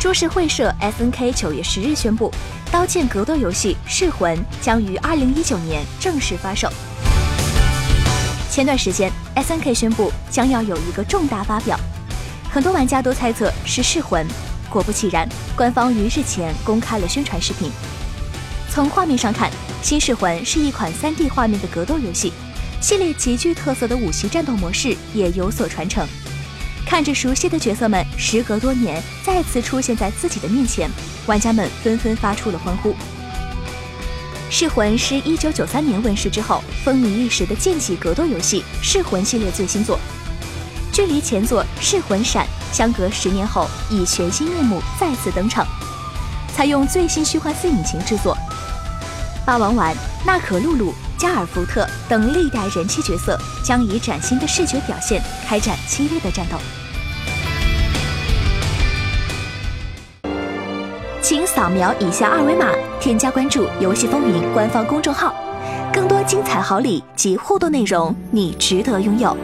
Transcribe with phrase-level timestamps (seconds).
[0.00, 2.32] 株式会社 SNK 九月十日宣布，
[2.72, 6.70] 刀剑格斗游戏《噬魂》将于二零一九年正式发售。
[8.50, 11.78] 前段时间，SNK 宣布将要有一个重大发表，
[12.50, 14.26] 很多玩家都猜测是《噬魂》，
[14.70, 17.70] 果不其然，官方于日前公开了宣传视频。
[18.70, 19.50] 从画面上看，
[19.82, 22.32] 《新噬魂》是一款 3D 画面的格斗游戏，
[22.80, 26.08] 系列极具特色的武器战斗模式也有所传承。
[26.86, 30.90] 看着熟悉的角色们时隔多年再次出现在自己的面前，
[31.26, 32.90] 玩家们纷纷发出了欢呼。
[34.52, 39.96] 《噬魂》是一九九三年问世之后风靡一时的剑戟格斗游戏《噬魂》系列最新作，
[40.92, 42.44] 距离前作《噬魂闪》
[42.76, 45.64] 相隔十年后，以全新面目再次登场，
[46.52, 48.36] 采用最新虚幻四引擎制作。
[49.50, 49.92] 霸王丸、
[50.24, 56.56] 娜可露露、加尔福特等历代人气角色将以崭新的视觉表现开展激烈的战斗。
[61.20, 62.68] 请扫描以下二维码，
[63.00, 65.34] 添加关注“游戏风云”官方公众号，
[65.92, 69.36] 更多精彩好礼及互动内容，你值得拥有。